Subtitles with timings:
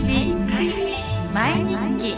[0.00, 0.12] 示
[1.34, 1.64] 毎
[1.96, 2.14] 日。
[2.14, 2.16] 記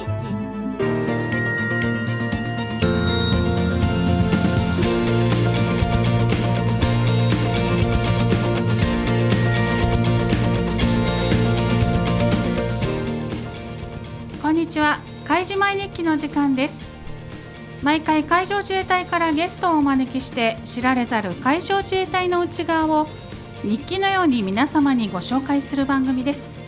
[14.43, 15.01] こんにちは。
[15.25, 16.87] 開示毎日記の時間です。
[17.83, 23.07] 毎回海上自衛隊からゲストをお招きして知られざる海上自衛隊の内側を
[23.63, 26.60] 日記のように皆様にご紹介する番組です。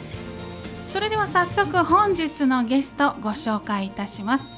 [0.93, 4.53] それでは早速本日のゲストご紹介いたします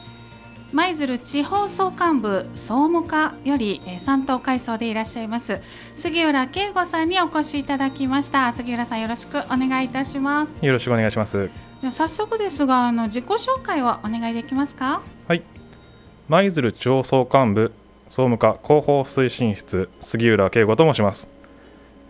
[0.73, 5.61] 舞鶴地方総監部総務課よりえー三等階層でいらっしゃいます
[5.95, 11.51] 杉浦圭吾さんにお越しいただきました杉浦さんよろしくお願いいたしますよろしくお願いします。
[11.93, 15.03] 早速ですがあの自己紹介をお願いできますか？
[15.29, 15.43] はい。
[16.29, 17.73] 舞鶴地方総監部
[18.09, 21.31] 総務課広報推進室杉浦圭吾と申します。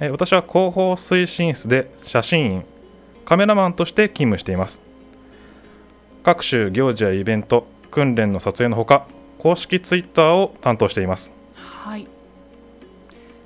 [0.00, 2.64] えー私は広報推進室で写真員、
[3.24, 4.82] カメラマンとして勤務しています。
[6.22, 9.06] 各種行事やイベント、訓練の撮影のほか、
[9.38, 11.32] 公式ツイッターを担当しています。
[11.54, 12.06] はい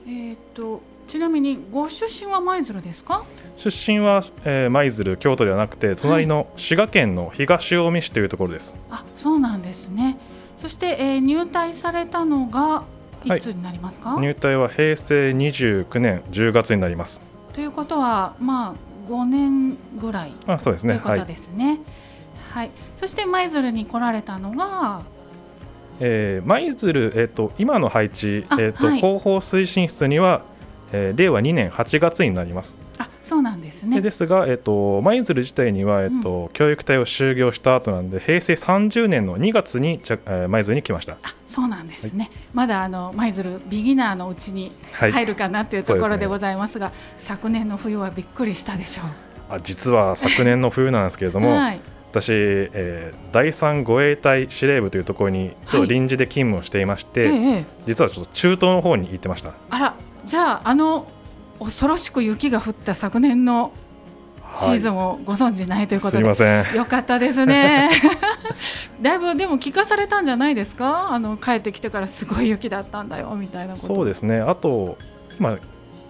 [0.09, 3.25] えっ、とちなみにご出身は舞鶴ですか？
[3.57, 8.77] 出身は、えー舞鶴、京都ではなくて、隣の滋賀県の東近江市というところです。
[8.91, 10.17] あそうなんですね
[10.59, 12.85] そして、えー入隊されたのが
[13.25, 17.23] いつになりますか、入隊は平成29年10月になります。
[17.55, 20.95] ということはまあ5年ぐらいあ、そうですね。
[20.95, 21.27] ということはい。
[21.27, 21.79] ですね。
[22.53, 25.03] はい、そして舞鶴に来られたのが、
[26.01, 30.43] えー舞鶴、えー、と今の配置、あえーとはい広報推進室には、
[30.93, 32.77] えー令和2年8月になります。
[32.99, 34.01] あ、そうなんですでね。
[34.01, 41.19] ですが、えー、と舞鶴自体には、えーと教育隊を就業した後なんで平成30年の2月に着、えー舞鶴に来ました。
[41.23, 42.31] あ、そうなんですね。
[42.55, 49.03] まだあの舞鶴ビギナーのうちにはい入るかなっていうところでございますが、昨年の冬はびっくりしたでしょ
[49.51, 51.43] あ実は昨年の冬なんですけれどう。
[51.43, 51.81] も、 はい。
[52.11, 59.53] 私、えー第3護衛隊司令部というところにちょっと臨時で勤務をしていまして、ええええ、実はちょっと中東の方に行ってました。
[59.69, 61.07] あら、じゃああの
[61.59, 63.73] 恐ろしく雪が降った昨年の
[64.55, 66.75] シーズン、ンをご存知ないということすで、みません。
[66.75, 67.91] よかったですね。
[69.03, 71.09] だいぶでも聞かされたんじゃないですか？
[71.11, 73.87] あの帰ってきてからすごい雪だったんだよみたいなこと。
[73.87, 74.97] そうですね、あと、
[75.39, 75.57] まあ、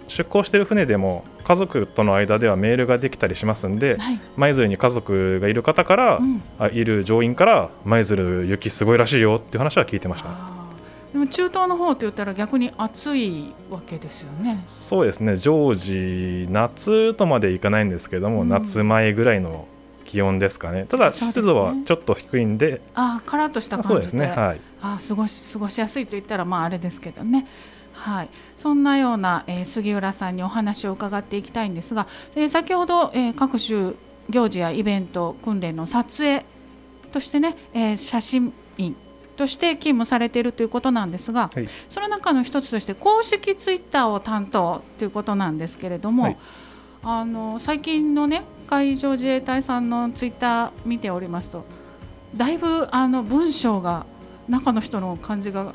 [0.06, 4.20] 出港している船でも家族との間ではメールができたりしますんで、はい。
[4.36, 6.42] 舞鶴に家族がいる方から、うん。
[6.58, 10.57] あいる乗員から、舞鶴、雪すごいらしいよっていう話は聞いてました。
[11.12, 14.62] でも中東の方って言ったら逆に暑いわけですよね。
[14.66, 19.66] そうですね、常時、夏とまでいかないんですけども、うん夏前ぐらいの
[20.04, 24.18] 気温ですかね、ただ、湿度はちょっと低いんで、ああ、カラッとした感じで。
[24.18, 27.46] ね、はい、あー過ごし過ごしやすいと言ったらまああれですけどね。
[27.94, 28.28] はい。
[28.58, 33.92] そんなような、えー杉浦さんにお話を伺っていきたいんですが、えー先ほど、えー各種
[34.30, 36.44] 行事やイベント訓練の撮影
[37.12, 38.94] としてね、えー写真員
[39.38, 41.68] として勤務されているということなんですが、はい。
[41.88, 46.36] その中の一つとして公式ツイッターを担当ということなんですけれども、はい。
[47.02, 51.64] あの最近のね海上自衛隊さんのツイッター見ておりますと
[52.36, 54.04] だいぶあの文章が
[54.48, 55.74] 中の人の感じが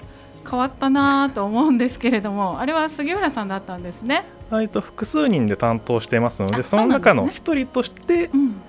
[0.50, 4.26] 変わったなと思うんですけれども あれは杉浦さんだったんですね。
[4.52, 8.62] えっと複数人で担当していますので、あその中の一人として、うん、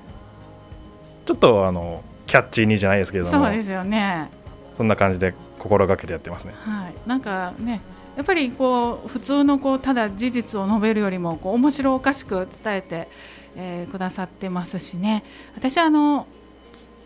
[1.26, 3.44] ちょっとあのキャッチーにじゃないですけれども。
[3.44, 4.31] そう、ですよね。
[4.77, 6.55] そんな感じで心がけてやってますね。
[6.65, 7.81] はい、なんかね
[8.17, 13.09] やっぱりこう普通のこうただ事実を述べるよりもこう面白おかしく伝えて、
[13.57, 15.25] えーくださってますしね。
[15.57, 16.27] 私あの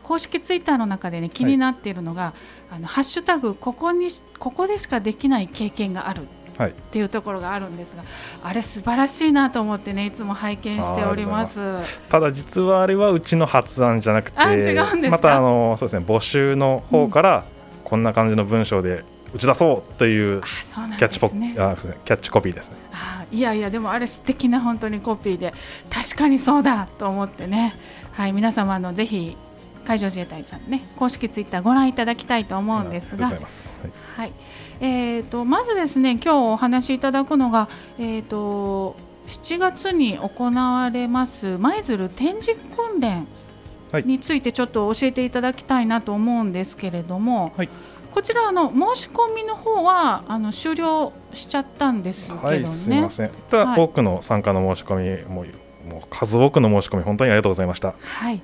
[0.02, 2.32] 公式ツイッターの中でね気になっているのが、
[2.74, 6.22] あのハッシュタグここにしここでしかできない経験がある
[6.56, 6.70] はい。
[6.70, 8.02] っていうところがあるんですが
[8.42, 11.60] あれ素晴らしいなと思ってねいつも拝見しております。
[12.08, 15.08] ただ実はあれはうちの発案じゃなくてあ違うんですか？
[15.10, 17.44] またあのそうですね募集の方から
[17.88, 19.02] こんな感じの文章で
[19.34, 21.18] 打ち出そうというキャッチ。
[21.24, 22.76] あキャッチコピーですね。
[22.92, 25.52] あいやいやでもあれ素敵な本当にコピーで
[25.90, 27.74] 確かにそうだと思ってね
[28.12, 29.36] はい皆様あのぜひ
[29.84, 33.70] 海上自衛隊さんね公式ツイッターご覧いただきたいと思うんですがます。
[34.16, 34.32] はいはい
[34.80, 37.68] えー、とまずですね今日お話しいただくのが、
[37.98, 38.96] えー、と
[39.28, 43.37] 7月に行われます舞鶴展示訓練はい
[44.04, 47.68] についてちょっと教えていただきたいなと思うんですけれども、はい
[48.10, 52.42] こちらあの申し込みの方はあの終了しちゃったんですけどね。
[52.42, 53.30] はい、すみません。
[53.50, 55.44] ただ、はい多くの参加の申し込みも
[55.88, 57.94] もう数多くの申し込み本当にありがとうございました。
[58.00, 58.40] はい。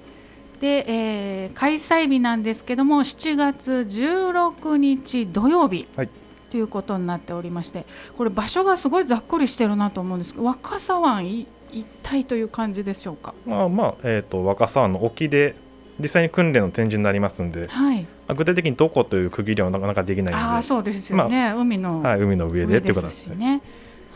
[0.61, 6.09] で、えー開催日なんですけども7月16日土曜日、はい
[6.51, 7.85] ということになっておりまして
[8.17, 13.35] これ場所がすごいざっくりしてるなと思うんですけど若狭湾い一体という感じでしょうか？
[13.47, 15.55] まあまあ、えーと、若狭湾の沖で
[15.99, 18.07] 実際に訓練の展示になりますので、はい、
[18.37, 23.61] 具体的にどこという区切りはなかなかできないのであそうですよね、まあ、海の、はい、海の上でっていうことですね。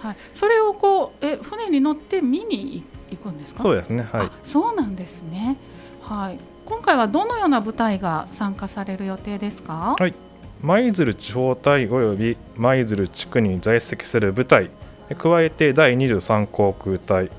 [0.02, 3.62] はい、それをこうえ船に乗って見に行くんですか？
[3.62, 5.56] そうですね、はい、そうなんですね、
[6.02, 10.14] はい、今回はどのような部隊が参加される予定ですか、はい、
[10.62, 14.70] 舞鶴地方隊および舞鶴地区に在籍する部隊
[15.16, 17.30] 加えて第23航空隊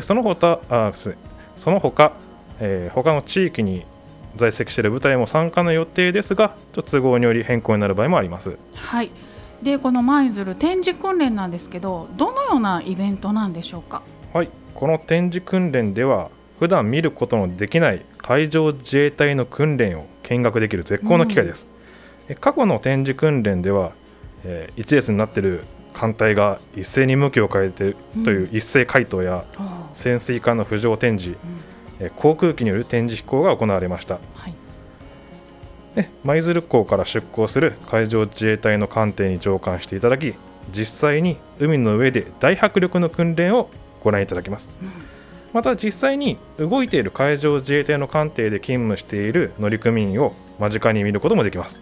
[0.00, 2.12] その他あその他、
[2.60, 3.84] えー、他の地域に
[4.36, 8.58] 在籍している部隊も参加の予定ですが都合により変更になる場合もあります。
[8.74, 9.10] はい。
[9.62, 14.02] でこの舞鶴展示訓練なんですけどどのようなイベントなんでしょうか？
[14.32, 14.48] はい。
[14.74, 21.66] この展示訓練では普段見ることのできない海上自衛隊の訓練を見学できる絶好の機会です、
[22.28, 23.92] うん、過去の展示訓練では、
[24.44, 25.62] えー、一列になっている
[25.92, 27.94] 艦隊が一斉に向きを変えて
[28.24, 29.44] という一斉回答や、
[29.94, 31.38] 潜水艦の浮上展示、
[32.00, 34.54] うん、航空機による展示飛行が行われました、はい。
[36.24, 40.34] 舞鶴港から出港する海上自衛隊の艦艇に乗艦していただき
[40.72, 43.70] 実際に海の上で大迫力の訓練を
[44.02, 44.90] ご覧いただきます、うん、
[45.52, 51.80] また実際に動いている海上自衛隊の艦艇で勤務している乗組員を間近に見ることもできます、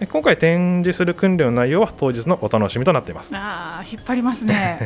[0.00, 3.32] うん、今回展示する訓練の内容は当日のお楽しみとなっています。
[3.34, 4.80] あ引っ張りますね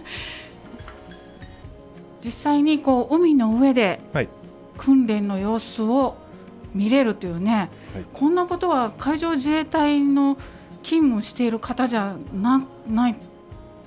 [2.26, 4.00] 実際にこう海の上で
[4.76, 6.16] 訓練の様子を
[6.74, 10.36] 見れるというね、はい、こんなことは海上自衛隊の
[10.82, 13.16] 勤務している方じゃなない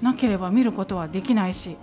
[0.01, 1.75] なければ見ることはできないし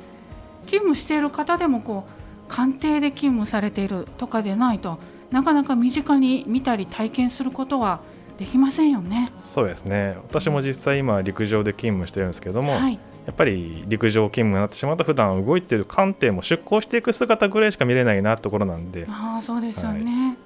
[0.64, 4.98] 勤務している方でもこう官邸で勤務されているとかでないと
[5.30, 8.00] なかなか身近に見たり体験することは
[8.38, 9.32] できませんよね。
[9.46, 10.16] そうですね。
[10.28, 19.06] 私も実際今陸上で勤務してるんですけども、はい、やっぱり陸上勤務になってしまうと普段動いている艦艇も出港していく姿ぐらいしか見れないなところなんで。
[19.08, 20.36] あそうですよね、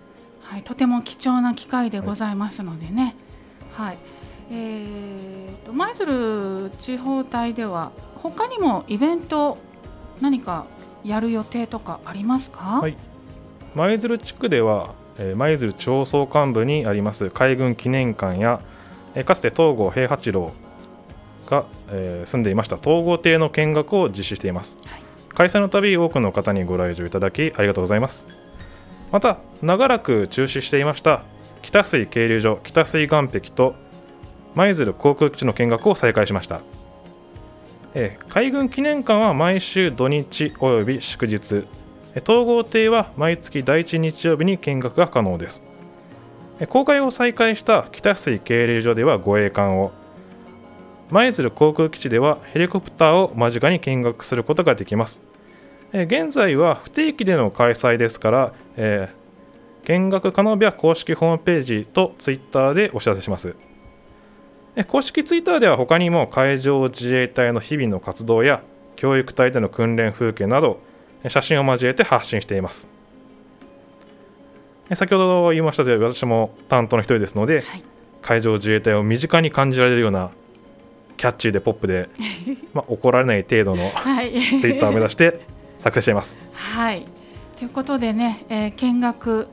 [0.40, 0.54] はい。
[0.54, 3.14] はい、とても貴重な機会でございますのでね、
[3.72, 3.98] はい、はい、
[4.50, 9.58] えーと、舞鶴地方隊では他にもイベント
[10.20, 10.66] 何か
[11.04, 12.96] やる予定とかありますか、はい、
[13.74, 14.94] 舞鶴地区では
[15.36, 18.60] 舞鶴町総幹部にあります海軍記念館や
[19.24, 20.52] かつて東郷平八郎
[21.50, 22.76] が、えー、住んでいました。
[22.76, 25.02] 東郷邸の見学を実施しています、はい、
[25.34, 28.26] 開催のたび多くの方にご来場いただきありがとうございます。
[29.10, 31.22] また長らく中止していました
[31.62, 33.74] 北水渓流所北水岸壁と
[34.54, 36.60] 舞鶴航空基地の見学を再開しました、
[37.94, 41.64] え海軍記念館は毎週土日および祝日。
[42.16, 45.62] 統合艇は毎月第1日曜日に見学が可能です。
[46.68, 49.92] 公開を再開した北水渓流所では護衛艦を
[51.10, 55.20] 舞鶴航空基地ではヘリコプターを間近に見学することができます
[55.92, 63.56] え現在は不定期での開催ですから、えー、見学可能日は公式ホームページとツイッターでお知らせします。
[64.86, 68.62] 公式ツイッターでは他にも海上自衛隊の日々の活動や
[68.94, 70.80] 教育隊での訓練風景など
[71.28, 72.88] 写真を交えて発信しています。
[74.94, 77.82] 先ほど言いましたとおり私も担当の一人ですので、はい、
[78.22, 80.30] 海上自衛隊を身近に感じられるような
[81.20, 82.08] キャッチーでポップで、
[82.72, 83.90] まあ、怒られない程度の
[84.58, 85.42] ツイッターを目指して
[85.78, 86.38] 作成しています。
[86.52, 87.04] はい
[87.58, 89.46] ということでね、えー、見学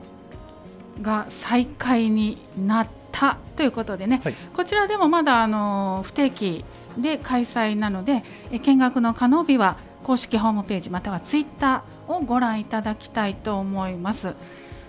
[1.02, 6.64] が再開になったということでね、はい、こちらでもまだあの不定期
[6.96, 14.34] で開催なので、え見学の可能日は公式ホームページまたはツイッターをご覧いただきたいと思います。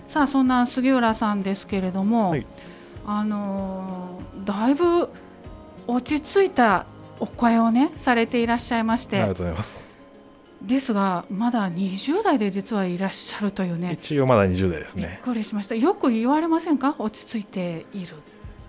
[0.06, 2.46] さあそんな杉浦さんですけれども、はい、
[3.06, 5.10] あのだいぶ
[5.86, 6.86] 落ち着いた
[7.18, 9.16] お声をねされていらっしゃいまして。
[9.18, 9.80] ありがとうございます。
[10.62, 13.92] ですがまだ20代で実はいらっしゃるというね。
[13.94, 15.08] 一応まだ20代ですね。
[15.08, 15.74] びっくりしました。
[15.74, 16.96] よく言われませんか？
[16.98, 18.14] 落ち着いている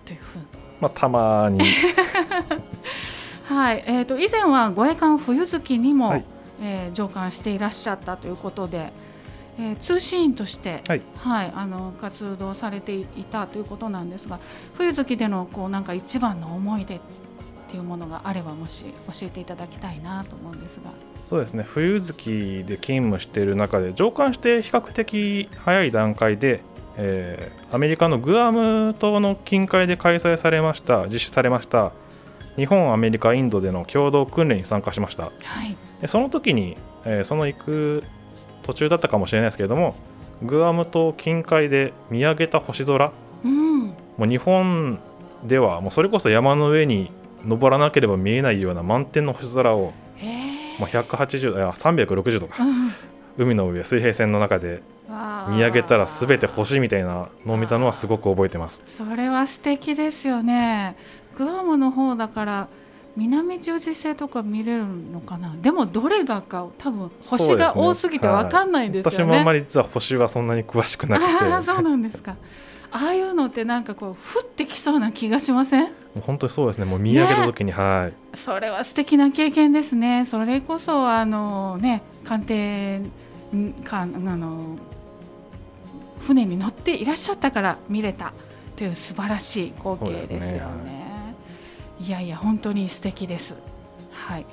[0.04, 0.44] というふうに。
[0.80, 1.60] まあたまに。
[3.44, 3.84] はい。
[3.86, 6.24] えーと、以前は護衛艦冬月にも、はい、
[6.62, 8.92] えー、乗艦していらっしゃったということで、
[9.58, 14.40] えー、通信員として、はい、はい、あの活動されていたということなんですが
[14.74, 17.00] 冬月でのこうなんか一番の思い出っ
[17.68, 20.90] ていうものがあればもし教えていただきたいなと思うんですが。
[21.24, 21.62] そうですね。
[21.62, 26.62] 冬月で勤務している中で上艦して比較的早い段階で、
[26.96, 31.92] えー、アメリカのグアム島の近海で開催されました実施されました
[32.56, 35.30] 日本アメリカインドでの共同訓練に参加しました、は
[35.64, 38.04] い、その時に、えー、その行く
[38.62, 39.94] 途中だったかもしれないですけれども
[40.42, 43.12] グアム島近海で見上げた星空、
[43.44, 44.98] うん、もう日本
[45.44, 47.10] ではもうそれこそ山の上に
[47.44, 49.92] 登らなければ見えないような満天の星空を
[50.78, 52.92] もう180いや360度かうん
[53.38, 54.82] 海の上水平線の中で
[55.48, 58.82] 見上げたら全て星みたいなのを見たのはすごく覚えてます。
[58.86, 60.96] それは素敵ですよね。
[61.36, 62.68] グアムの方だから
[63.16, 65.54] 南十字星とか見れるのかな？
[65.60, 69.24] でもどれがか多分星が多すぎて分かんないんですよね。
[69.24, 71.44] 私もあんまり実は星はそんなに詳しくなくて。
[71.44, 72.36] あ あそうなんですか。
[72.90, 75.88] ああいうのってなんかこう降ってきそうな気がしません？
[76.22, 76.84] 本当にそうですね。
[76.84, 78.36] もう見上げた時に、はい。
[78.36, 80.24] それは素敵な経験ですね。
[80.24, 83.00] それこそあのね艦艇
[83.54, 84.76] んかあの
[86.20, 88.32] 船に乗っていらっしゃったから見れた
[88.76, 90.91] という素晴らしい光景ですよね
[92.02, 93.54] いやいや本当に素敵です。
[94.10, 94.46] はい、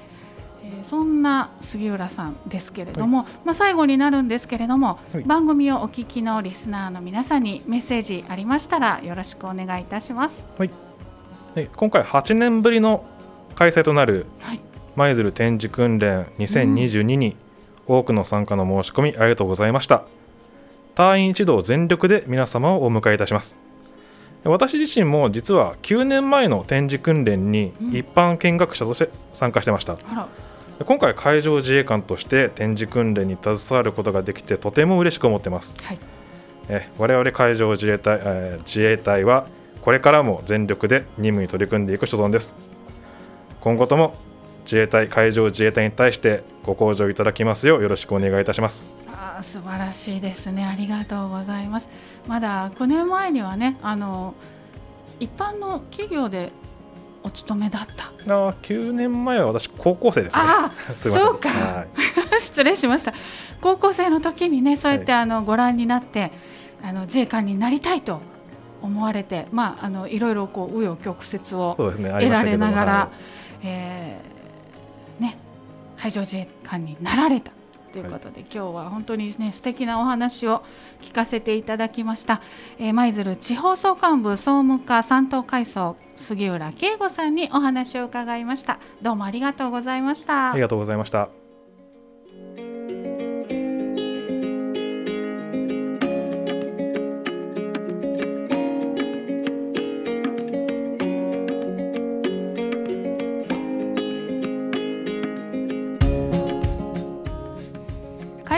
[0.64, 5.24] えーそんな杉浦さんですけれども、まあ、最後になるんですけれども、はい。
[5.24, 10.48] 番組をお聞きのリスナーの皆さんにメッセージありましたらよろしくお願いいたします。
[11.56, 13.04] で今回8年ぶりの
[13.56, 14.62] 開催となるはい、
[14.96, 17.36] 舞鶴展示訓練2022に
[17.88, 20.04] 多くの参加の申し込みありがとうございました。
[21.00, 23.69] 隊員一同全力で皆様をお迎えいたします
[24.44, 27.96] 私自身も実は9年前の展示訓練にうん。
[27.96, 30.28] 一般見学者として参加してました、あら。
[30.86, 35.76] 今回海上自衛官として展示訓練に携わることができてとても嬉しく思ってます。
[35.82, 36.00] はい。
[36.70, 39.48] え我々海上自衛隊、えー自衛隊は
[39.82, 42.56] これからも全力で任務に取り組んでいく所存です。
[43.60, 44.16] 今後とも
[44.66, 48.90] 自衛隊海上自衛隊に対してご向上いただきますようよろしくお願いいたします。
[49.08, 50.66] あー素晴らしいですね。
[50.66, 51.90] ありがとうございます。
[52.28, 54.34] まだ9年前にはねあの
[55.20, 56.52] 一般の企業で
[57.24, 58.12] お勤めだった。
[58.28, 60.44] あー9年前は私高校生ですね。
[60.46, 61.50] あ そうか。
[61.50, 61.88] はい。
[62.36, 63.14] あ 失礼しました。
[63.62, 66.32] 高校生の時にねそうやってあのご覧になって
[66.84, 68.22] あの自衛官になりたいと
[68.82, 72.10] 思われてまああのいろいろこう紆余曲折をそうですね。
[72.10, 73.10] あり得られながら、は
[73.64, 74.39] えーね、
[76.02, 77.52] 海上自衛官になられた
[77.92, 80.64] ということで、今日は本当にね素敵なお話を
[81.02, 82.42] 聞かせていただきました。
[82.78, 88.80] えー舞鶴地方総監部総務課三等階層杉浦慶吾さんにお話を伺いました。
[89.02, 90.52] どうもありがとうございました。
[90.52, 91.39] ありがとうございました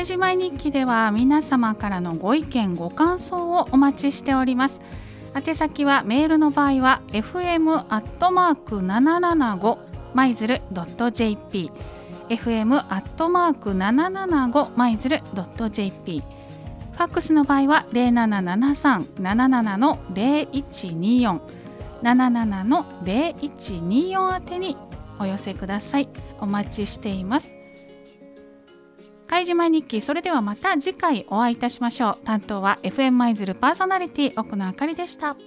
[0.02, 4.82] 開示前日記では皆様からのご意見ご感想をお待ちしております。
[5.36, 9.78] 宛先はメールの場合は fm アットマーク775
[10.16, 11.70] マイズルドット jp
[12.30, 16.24] fm アットマーク775マイズルドット jp
[16.94, 21.40] ファックスの場合は077377の0124
[22.02, 24.76] 77の0124宛てに
[25.20, 26.10] お寄せください。
[26.40, 27.61] お待ちしています。
[29.32, 30.02] 開示前日記。
[30.02, 32.26] それではまた次回お会いいたしましょう。
[32.26, 35.38] 担当は FM 舞鶴パーソナリティ奥野あかりでした。